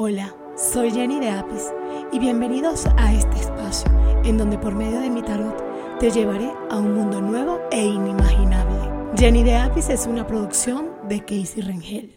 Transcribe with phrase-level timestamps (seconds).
[0.00, 1.72] Hola, soy Jenny de Apis
[2.12, 3.90] y bienvenidos a este espacio
[4.24, 8.78] en donde por medio de mi tarot te llevaré a un mundo nuevo e inimaginable.
[9.16, 12.14] Jenny de Apis es una producción de Casey Rengel.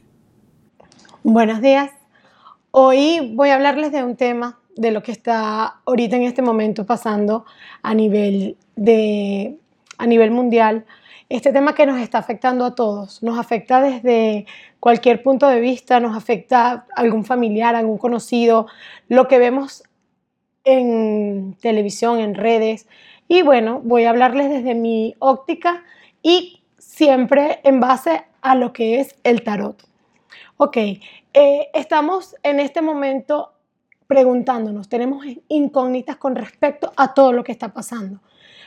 [1.23, 1.89] Buenos días.
[2.69, 6.85] Hoy voy a hablarles de un tema de lo que está ahorita en este momento
[6.85, 7.45] pasando
[7.81, 9.57] a nivel de
[9.97, 10.85] a nivel mundial
[11.31, 14.45] este tema que nos está afectando a todos, nos afecta desde
[14.79, 18.67] cualquier punto de vista, nos afecta a algún familiar, algún conocido,
[19.07, 19.83] lo que vemos
[20.63, 22.87] en televisión, en redes.
[23.27, 25.83] Y bueno, voy a hablarles desde mi óptica
[26.21, 29.81] y siempre en base a lo que es el tarot.
[30.57, 33.53] Ok, eh, estamos en este momento
[34.07, 38.19] preguntándonos, tenemos incógnitas con respecto a todo lo que está pasando.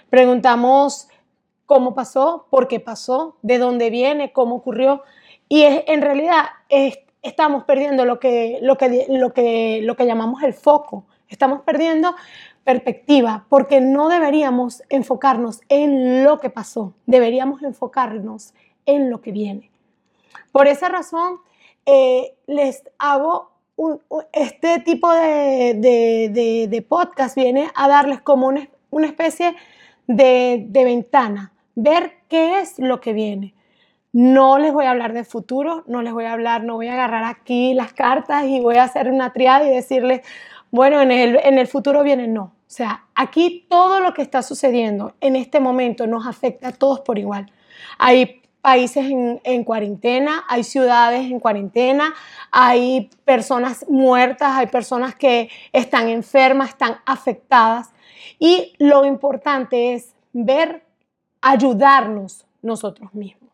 [0.09, 1.09] Preguntamos
[1.67, 5.03] cómo pasó, por qué pasó, de dónde viene, cómo ocurrió.
[5.49, 6.45] Y en realidad
[7.23, 12.15] estamos perdiendo lo que, lo, que, lo, que, lo que llamamos el foco, estamos perdiendo
[12.65, 18.55] perspectiva, porque no deberíamos enfocarnos en lo que pasó, deberíamos enfocarnos
[18.87, 19.71] en lo que viene.
[20.53, 21.41] Por esa razón,
[21.87, 23.51] eh, les hago
[24.33, 25.75] este tipo de,
[26.71, 29.57] de, podcast, viene a darles como una, una especie
[30.07, 33.55] de, ventana ver qué es lo que viene.
[34.13, 36.95] No les voy a hablar de futuro, no les voy a hablar, no voy a
[36.95, 40.21] agarrar aquí las cartas y voy a hacer una triada y decirles,
[40.71, 42.43] bueno, en el, futuro viene, no.
[42.45, 47.01] O sea, aquí todo lo que está sucediendo en este momento nos afecta a todos
[47.01, 47.51] por igual.
[47.99, 52.15] Hay países en, en, cuarentena, hay ciudades en cuarentena,
[52.53, 57.91] hay personas muertas, hay personas que están enfermas, están afectadas.
[58.39, 60.85] Y lo importante es ver
[61.45, 63.53] ayudarnos nosotros mismos.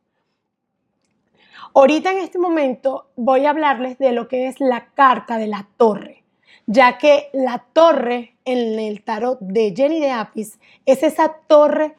[1.75, 5.67] Ahorita en este momento voy a hablarles de lo que es la carta de la
[5.77, 6.23] torre,
[6.67, 11.97] ya que la torre en el tarot de Jenny de Apis es esa torre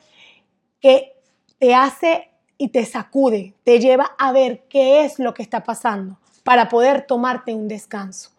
[0.79, 1.13] que
[1.59, 6.19] te hace y te sacude, te lleva a ver qué es lo que está pasando
[6.43, 8.31] para poder tomarte un descanso.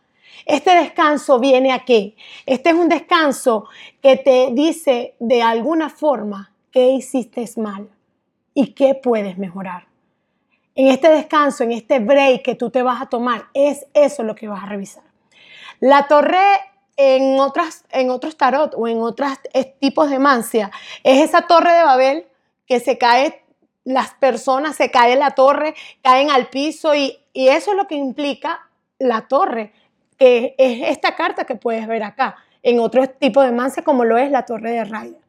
[0.47, 2.17] Este descanso viene a qué?
[2.47, 3.67] Este es un descanso
[4.01, 7.89] que te dice de alguna forma qué hiciste mal
[8.55, 9.87] y qué puedes mejorar.
[10.75, 14.35] En este descanso, en este break que tú te vas a tomar, es eso lo
[14.35, 15.05] que vas a revisar.
[15.81, 16.43] La torre
[16.97, 19.33] en, otras, en otros tarot o en otros
[19.81, 20.71] tipos de mancia
[21.05, 22.27] es esa torre de Babel
[22.67, 23.43] que se cae,
[23.85, 27.97] las personas se caen la torre, caen al piso y, y eso es lo que
[27.97, 28.61] implica
[28.99, 29.73] la torre,
[30.17, 34.17] que es esta carta que puedes ver acá, en otro tipo de mancia como lo
[34.17, 35.23] es la torre de Raya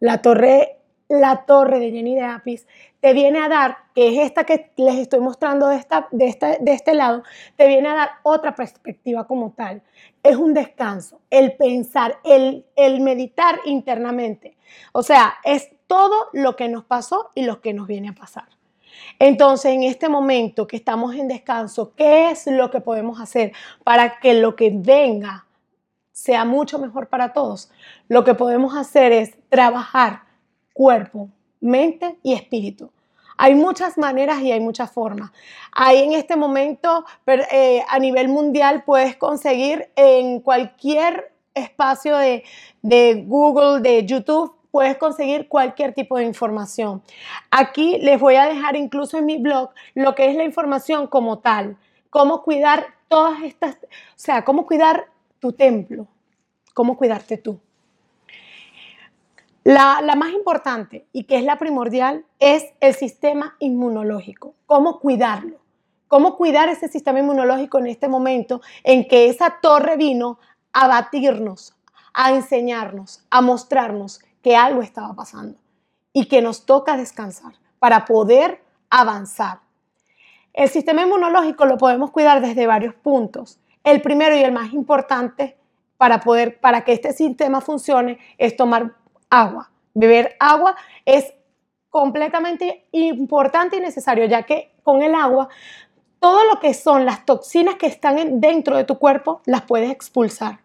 [0.00, 0.78] la torre,
[1.08, 2.66] la torre de Jenny de Apis,
[3.00, 6.72] te viene a dar, que es esta que les estoy mostrando de, esta, de, de
[6.72, 7.22] este lado,
[7.56, 9.82] te viene a dar otra perspectiva como tal.
[10.22, 14.56] Es un descanso, el pensar, el, el meditar internamente.
[14.92, 18.48] O sea, es todo lo que nos pasó y lo que nos viene a pasar.
[19.18, 23.52] Entonces, en este momento que estamos en descanso, ¿qué es lo que podemos hacer
[23.84, 25.46] para que lo que venga
[26.20, 27.70] sea mucho mejor para todos,
[28.08, 30.24] lo que podemos hacer es trabajar
[30.74, 31.30] cuerpo,
[31.62, 32.90] mente y espíritu.
[33.38, 35.30] Hay muchas maneras y hay muchas formas.
[35.72, 42.44] Ahí en este momento eh, a nivel mundial puedes conseguir en cualquier espacio de,
[42.82, 47.02] de Google, de YouTube, puedes conseguir cualquier tipo de información.
[47.50, 51.38] Aquí les voy a dejar incluso en mi blog lo que es la información como
[51.38, 51.78] tal,
[52.10, 55.06] cómo cuidar todas estas, o sea, cómo cuidar
[55.40, 56.06] tu templo,
[56.74, 57.58] cómo cuidarte tú.
[59.64, 65.58] La, más importante y que es la primordial es el sistema inmunológico, cómo cuidarlo,
[66.08, 70.38] cómo cuidar ese sistema inmunológico en este momento en que esa torre vino
[70.72, 71.76] a batirnos,
[72.14, 75.58] a enseñarnos, a mostrarnos que algo estaba pasando
[76.12, 79.60] y que nos toca descansar para poder avanzar.
[80.54, 83.60] El sistema inmunológico lo podemos cuidar desde varios puntos.
[83.84, 85.56] El primero y el más importante
[85.96, 88.94] para poder, para que este sistema funcione es tomar
[89.28, 89.70] agua.
[89.94, 91.34] Beber agua es
[91.90, 95.48] completamente importante y necesario, ya que con el agua
[96.20, 100.60] todo lo que son las toxinas que están dentro de tu cuerpo las puedes expulsar.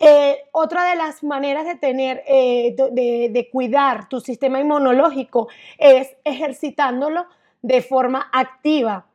[0.00, 7.26] Eh, otra de las maneras de tener, eh, de, cuidar tu sistema inmunológico es ejercitándolo
[7.62, 9.06] de forma activa.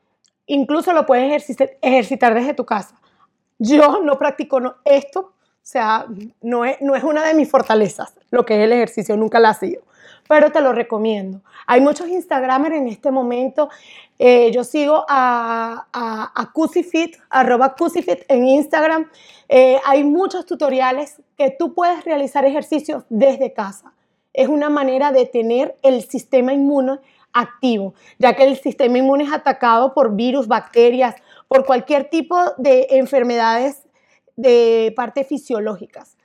[0.45, 1.47] Incluso lo puedes
[1.81, 2.99] ejercitar desde tu casa.
[3.59, 6.05] Yo no practico esto O sea,
[6.41, 9.83] no es, una de mis fortalezas lo que es el ejercicio, nunca la ha sido,
[10.27, 11.41] pero te lo recomiendo.
[11.67, 13.69] Hay muchos Instagramers en este momento.
[14.17, 19.09] Eh, yo sigo a, a, a Cusifit, arroba Cusifit en Instagram.
[19.47, 23.93] Eh, hay muchos tutoriales que tú puedes realizar ejercicios desde casa.
[24.33, 26.99] Es una manera de tener el sistema inmune
[27.33, 31.15] activo, ya que el sistema inmune es atacado por virus, bacterias,
[31.53, 33.83] por cualquier tipo de enfermedades
[34.35, 36.17] de parte fisiológicas.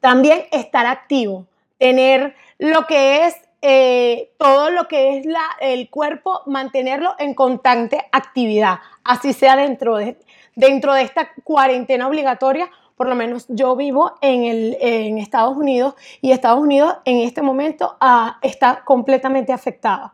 [0.00, 1.46] También estar activo,
[1.78, 8.04] tener lo que es eh, todo lo que es la, el cuerpo, mantenerlo en constante
[8.12, 10.18] actividad, así sea dentro de,
[10.54, 12.70] dentro de esta cuarentena obligatoria.
[12.96, 17.40] Por lo menos yo vivo en, el, en Estados Unidos y Estados Unidos en este
[17.40, 20.12] momento ah, está completamente afectada.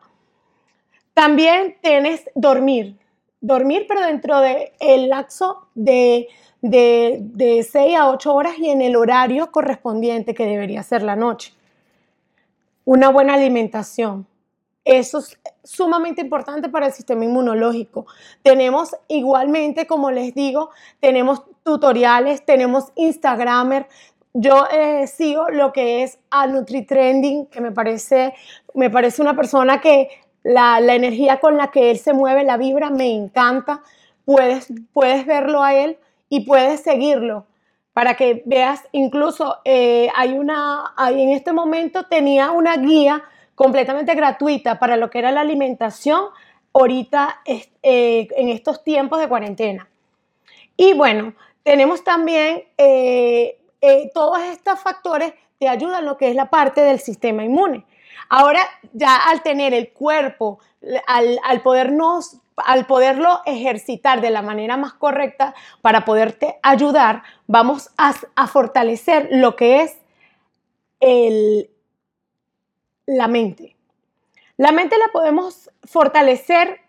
[1.13, 2.95] También tienes dormir,
[3.41, 6.29] dormir, pero dentro del el lapso de,
[6.61, 11.15] de, de 6 a 8 horas y en el horario correspondiente que debería ser la
[11.15, 11.53] noche.
[12.85, 14.27] Una buena alimentación.
[14.83, 18.07] Eso es sumamente importante para el sistema inmunológico.
[18.41, 23.87] Tenemos igualmente, como les digo, tenemos tutoriales, tenemos Instagramer.
[24.33, 28.33] Yo eh, sigo lo que es a NutriTrending, que me parece,
[28.73, 30.09] me parece una persona que
[30.43, 33.81] la, energía con la que él se mueve, la vibra, me encanta.
[34.25, 35.97] Puedes, puedes verlo a él
[36.29, 37.45] y puedes seguirlo
[37.93, 43.23] para que veas, incluso eh, hay una, hay, en este momento tenía una guía
[43.55, 46.21] completamente gratuita para lo que era la alimentación
[46.73, 49.89] ahorita eh, en estos tiempos de cuarentena.
[50.77, 51.33] Y bueno,
[51.63, 53.57] tenemos también eh,
[54.13, 57.85] todos estos factores te ayudan lo que es la parte del sistema inmune.
[58.29, 58.61] Ahora,
[58.93, 60.59] ya al tener el cuerpo,
[61.07, 67.89] al, al podernos al poderlo ejercitar de la manera más correcta para poderte ayudar, vamos
[67.97, 69.97] a, a fortalecer lo que es
[70.99, 71.69] el,
[73.05, 73.75] la mente.
[74.57, 76.81] La mente la podemos fortalecer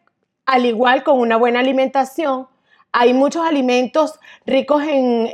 [0.45, 2.49] al igual con una buena alimentación.
[2.93, 5.31] Hay muchos alimentos ricos en,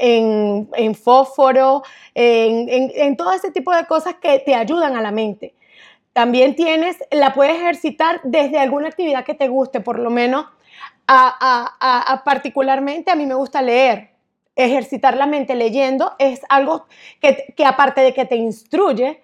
[0.73, 1.83] en, fósforo,
[2.15, 5.57] en, en todo ese tipo de cosas que te ayudan a la mente.
[6.19, 10.47] También tienes, la puedes ejercitar desde alguna actividad que te guste, por lo menos
[11.07, 14.11] a, particularmente a mí me gusta leer.
[14.57, 16.87] Ejercitar la mente leyendo es algo
[17.21, 19.23] que, aparte de que te instruye,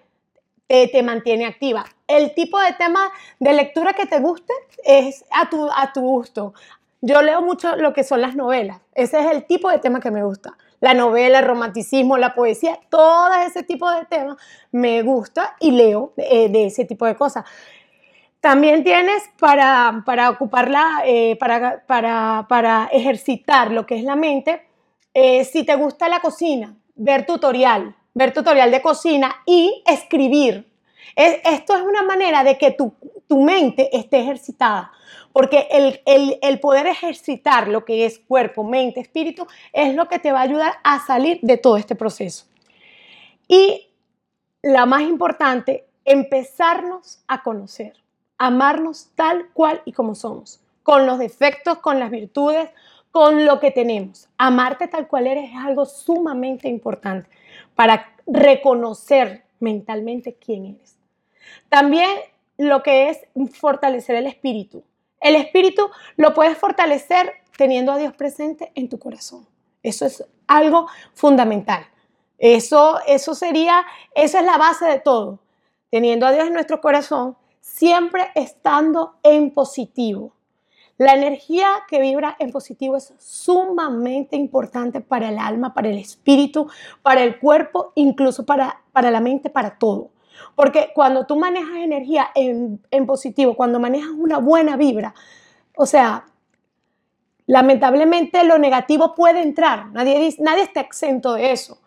[0.69, 1.83] te, mantiene activa.
[2.07, 3.11] El tipo de tema
[3.41, 4.53] de lectura que te guste
[4.85, 6.53] es a tu, a tu gusto.
[7.01, 8.79] Yo leo mucho lo que son las novelas.
[8.93, 12.79] Ese es el tipo de tema que me gusta la novela, el romanticismo, la poesía,
[12.89, 14.37] todo ese tipo de temas
[14.71, 17.45] me gusta y leo eh, de ese tipo de cosas.
[18.39, 24.61] También tienes para, para ocuparla, eh, para, para, para, ejercitar lo que es la mente,
[25.13, 30.71] eh, si te gusta la cocina, ver tutorial, ver tutorial de cocina y escribir.
[31.15, 32.93] esto es una manera de que tu,
[33.27, 34.91] tu mente esté ejercitada.
[35.35, 40.39] Porque el, poder ejercitar lo que es cuerpo, mente, espíritu, es lo que te va
[40.39, 42.45] a ayudar a salir de todo este proceso.
[43.45, 43.89] Y
[44.61, 47.97] la más importante, empezarnos a conocer,
[48.37, 52.69] amarnos tal cual y como somos, con los defectos, con las virtudes,
[53.11, 54.29] con lo que tenemos.
[54.37, 57.29] Amarte tal cual eres es algo sumamente importante
[57.75, 60.95] para reconocer mentalmente quién eres.
[61.67, 62.09] También
[62.57, 63.19] lo que es
[63.53, 64.81] fortalecer el espíritu.
[65.25, 69.47] El espíritu lo puedes fortalecer teniendo a Dios presente en tu corazón.
[69.81, 71.83] Eso es algo fundamental.
[72.37, 75.39] Eso, eso sería, esa es la base de todo.
[75.89, 80.35] Teniendo a Dios en nuestro corazón, siempre estando en positivo.
[80.99, 86.69] La energía que vibra en positivo es sumamente importante para el alma, para el espíritu,
[87.01, 90.11] para el cuerpo, incluso para, para la mente, para todo.
[90.55, 95.13] Porque cuando tú manejas energía en, positivo, cuando manejas una buena vibra,
[95.75, 96.25] o sea,
[97.45, 101.79] lamentablemente lo negativo puede entrar, nadie, nadie está exento de eso,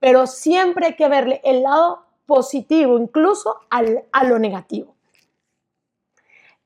[0.00, 4.94] pero siempre hay que verle el lado positivo, incluso a lo negativo.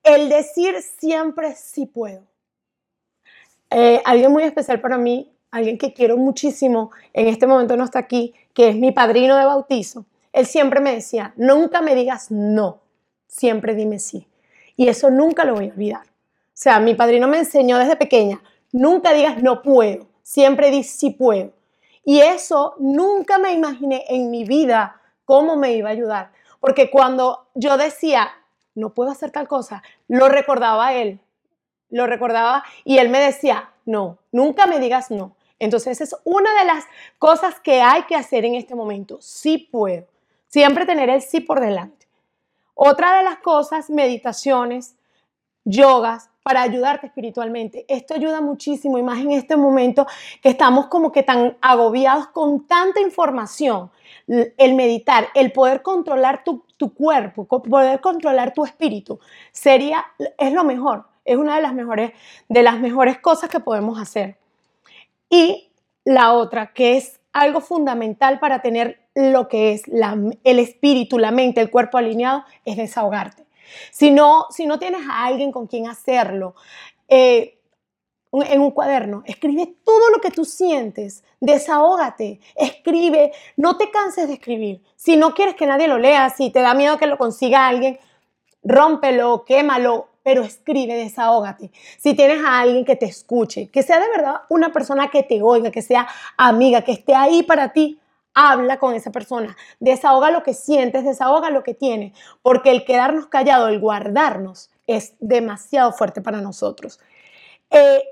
[0.02, 2.22] El decir siempre sí puedo.
[3.68, 7.98] Eh, alguien muy especial para mí, alguien que quiero muchísimo, en este momento no está
[7.98, 12.80] aquí, que es mi padrino de bautizo él siempre me decía, nunca me digas no,
[13.26, 14.26] siempre dime sí.
[14.76, 16.02] Y eso nunca lo voy a olvidar.
[16.02, 21.10] O sea, mi padrino me enseñó desde pequeña, nunca digas no puedo, siempre di sí
[21.10, 21.52] puedo.
[22.04, 26.32] Y eso nunca me imaginé en mi vida cómo me iba a ayudar.
[26.60, 28.30] Porque cuando yo decía,
[28.74, 31.20] no puedo hacer tal cosa, lo recordaba él,
[31.88, 35.36] lo recordaba y él me decía, no, nunca me digas no.
[35.58, 36.84] Entonces, es una de las
[37.18, 39.18] cosas que hay que hacer en este momento.
[39.20, 40.06] Sí puedo.
[40.50, 42.08] Siempre tener el sí por delante.
[42.74, 44.96] Otra de las cosas, meditaciones,
[45.64, 47.84] yogas, para ayudarte espiritualmente.
[47.86, 50.08] Esto ayuda muchísimo y más en este momento
[50.42, 53.92] que estamos como que tan agobiados con tanta información.
[54.26, 59.20] El meditar, el poder controlar tu, tu cuerpo, poder controlar tu espíritu,
[59.52, 60.04] sería,
[60.36, 62.12] es lo mejor, es una de las mejores,
[62.48, 64.36] de las mejores cosas que podemos hacer.
[65.28, 65.70] Y
[66.04, 71.60] la otra, que es algo fundamental para tener lo que es el espíritu, la mente,
[71.60, 73.44] el cuerpo alineado, es desahogarte.
[73.90, 76.54] Si no, si no tienes a alguien con quien hacerlo,
[77.08, 77.60] eh,
[78.32, 84.34] en un cuaderno, escribe todo lo que tú sientes, desahógate, escribe, no te canses de
[84.34, 84.82] escribir.
[84.94, 87.98] Si no quieres que nadie lo lea, si te da miedo que lo consiga alguien,
[88.62, 91.72] rómpelo, quémalo, pero escribe, desahógate.
[91.98, 95.42] Si tienes a alguien que te escuche, que sea de verdad una persona que te
[95.42, 97.98] oiga, que sea amiga, que esté ahí para ti,
[98.40, 103.26] habla con esa persona, desahoga lo que sientes, desahoga lo que tienes, porque el quedarnos
[103.26, 106.98] callado, el guardarnos, es demasiado fuerte para nosotros.
[107.70, 108.02] Eh,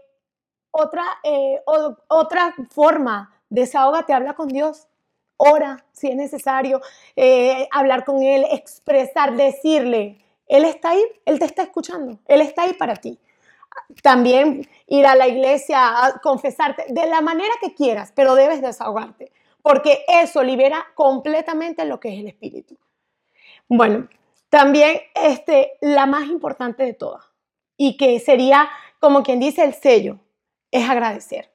[0.71, 1.61] otra, eh,
[2.09, 3.33] otra forma,
[4.13, 4.87] habla con Dios,
[5.37, 6.81] ora si es necesario,
[7.17, 12.63] eh, hablar con Él, expresar, decirle, Él está ahí, Él te está escuchando, Él está
[12.63, 13.19] ahí para ti.
[14.03, 19.33] También ir a la iglesia, a confesarte, de la manera que quieras, pero debes desahogarte
[19.69, 22.79] porque eso libera completamente lo que es el espíritu.
[23.69, 24.09] Bueno,
[24.49, 27.27] también este, la más importante de todas,
[27.77, 30.21] y que sería como quien dice el sello,
[30.71, 31.53] es agradecer.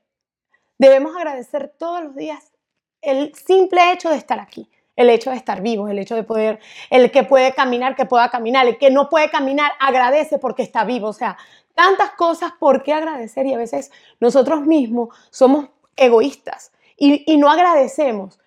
[0.77, 2.53] Debemos agradecer todos los días
[3.01, 6.59] el simple hecho de estar aquí, el hecho de estar vivo, el hecho de poder,
[6.91, 10.83] el que puede caminar, que pueda caminar, el que no puede caminar, agradece porque está
[10.83, 11.07] vivo.
[11.07, 11.35] O sea,
[11.73, 18.39] tantas cosas por qué agradecer y a veces nosotros mismos somos egoístas y, no agradecemos.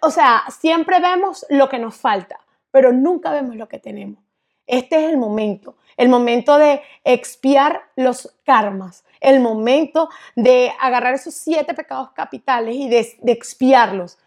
[0.00, 2.40] O sea, siempre vemos lo que nos falta,
[2.70, 4.22] pero nunca vemos lo que tenemos.
[4.66, 11.34] Este es el momento, el momento de expiar los karmas, el momento de agarrar esos
[11.34, 14.18] siete pecados capitales y de, expiarlos.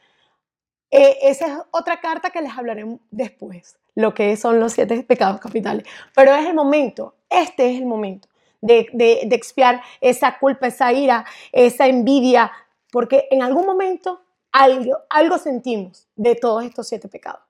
[0.91, 5.39] Eh, esa es otra carta que les hablaré después, lo que son los siete pecados
[5.39, 5.87] capitales.
[6.13, 8.27] Pero es el momento, este es el momento
[8.61, 12.51] de, de expiar esa culpa, esa ira, esa envidia,
[12.97, 17.43] porque en algún momento algo, algo sentimos de todos estos siete pecados.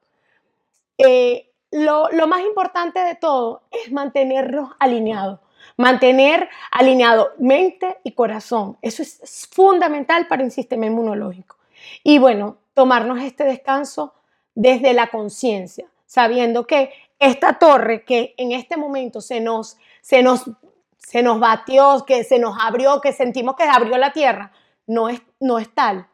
[0.98, 5.40] Eh, lo, más importante de todo es mantenernos alineados,
[5.78, 8.78] mantener alineado mente y corazón.
[8.82, 11.56] Eso es fundamental para un sistema inmunológico.
[12.04, 14.16] Y bueno, tomarnos este descanso
[14.54, 20.44] desde la conciencia, sabiendo que esta torre que en este momento se nos, se nos,
[20.98, 24.52] se nos batió, que se nos abrió, que sentimos que abrió la tierra,
[24.88, 26.08] no es, no es tal.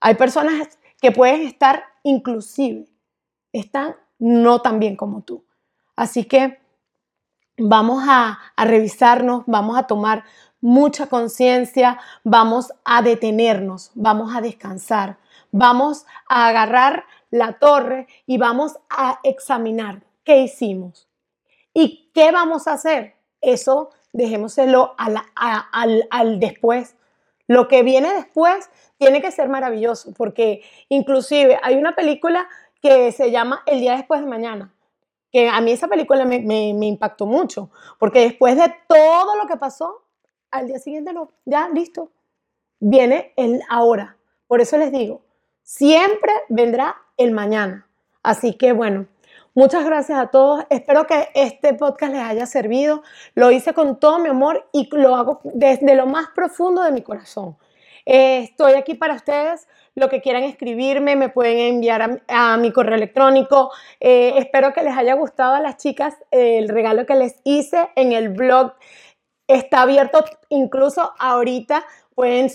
[0.00, 2.86] Hay personas que pueden estar inclusive,
[3.52, 5.44] están no tan bien como tú.
[5.96, 6.58] Así que
[7.58, 10.24] vamos a, a revisarnos, vamos a tomar
[10.60, 15.18] mucha conciencia, vamos a detenernos, vamos a descansar,
[15.50, 21.08] vamos a agarrar la torre y vamos a examinar qué hicimos
[21.72, 23.16] y qué vamos a hacer.
[23.40, 26.96] Eso dejémoselo al, al, al después,
[27.50, 32.48] lo que viene después tiene que ser maravilloso, porque inclusive hay una película
[32.80, 34.72] que se llama El día después de mañana,
[35.32, 36.36] que a mí esa película me,
[36.86, 40.04] impactó mucho, porque después de todo lo que pasó,
[40.52, 42.12] al día siguiente no, ya listo,
[42.78, 44.16] viene el ahora.
[44.46, 45.22] Por eso les digo,
[45.64, 47.88] siempre vendrá el mañana.
[48.22, 49.08] Así que bueno,
[49.54, 50.64] Muchas gracias a todos.
[50.70, 53.02] Espero que este podcast les haya servido.
[53.34, 57.02] Lo hice con todo mi amor y lo hago desde lo más profundo de mi
[57.02, 57.56] corazón.
[58.06, 59.66] Eh, estoy aquí para ustedes.
[59.96, 63.72] Lo que quieran escribirme, me pueden enviar a, mi correo electrónico.
[63.98, 68.12] Eh, espero que les haya gustado a las chicas el regalo que les hice en
[68.12, 68.74] el blog.
[69.48, 71.84] Está abierto incluso ahorita
[72.20, 72.50] Pueden,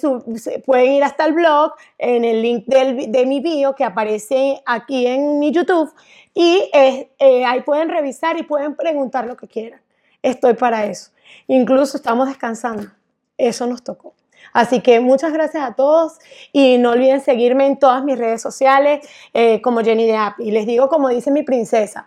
[0.64, 5.40] pueden, ir hasta el blog en el link de mi bio que aparece aquí en
[5.40, 5.92] mi YouTube
[6.36, 7.10] y eh,
[7.48, 9.82] ahí pueden revisar y pueden preguntar lo que quieran.
[10.22, 11.10] Estoy para eso.
[11.48, 12.92] Incluso estamos descansando.
[13.40, 14.14] Eso nos tocó.
[14.54, 16.20] Así que muchas gracias a todos
[16.54, 19.04] y no olviden seguirme en todas mis redes sociales
[19.34, 20.40] eh, como Jenny de App.
[20.42, 22.06] Y les digo como dice mi princesa,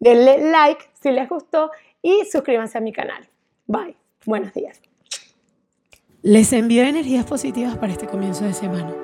[0.00, 1.70] denle like si les gustó
[2.02, 3.28] y suscríbanse a mi canal.
[3.68, 3.94] Bye.
[4.26, 4.82] Buenos días.
[6.24, 8.94] Les envío energías positivas para este comienzo de semana.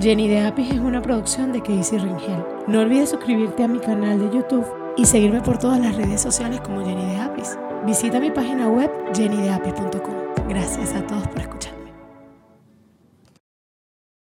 [0.00, 2.44] Jenny de Apis es una producción de Casey Ringel.
[2.66, 6.60] No olvides suscribirte a mi canal de YouTube y seguirme por todas las redes sociales
[6.62, 7.56] como Jenny de Apis.
[7.86, 10.48] Visita mi página web jennydeapis.com.
[10.48, 11.55] Gracias a todos por escuchar.